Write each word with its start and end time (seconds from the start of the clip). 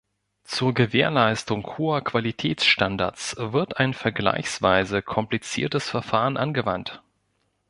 Zur 0.45 0.73
Gewährleistung 0.73 1.77
hoher 1.77 2.03
Qualitätsstandards 2.03 3.35
wird 3.37 3.77
ein 3.77 3.93
vergleichsweise 3.93 5.03
kompliziertes 5.03 5.87
Verfahren 5.91 6.37
angewandt. 6.37 7.03